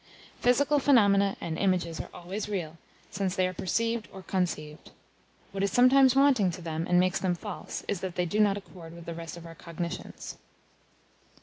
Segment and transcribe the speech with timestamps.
[0.39, 2.79] Physical phenomena and images are always real,
[3.11, 4.89] since they are perceived or conceived;
[5.51, 8.57] what is sometimes wanting to them, and makes them false, is that they do not
[8.57, 10.39] accord with the rest of our cognitions.